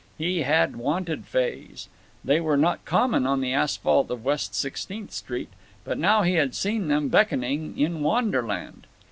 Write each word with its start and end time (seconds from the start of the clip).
He 0.17 0.41
had 0.41 0.77
wanted 0.77 1.25
fays. 1.27 1.87
They 2.25 2.39
were 2.41 2.57
not 2.57 2.85
common 2.85 3.27
on 3.27 3.39
the 3.39 3.53
asphalt 3.53 4.09
of 4.09 4.25
West 4.25 4.55
Sixteenth 4.55 5.11
Street. 5.11 5.49
But 5.83 5.99
now 5.99 6.23
he 6.23 6.33
had 6.33 6.55
seen 6.55 6.87
them 6.87 7.07
beckoning 7.07 7.77
in 7.77 8.01
Wanderland. 8.01 8.87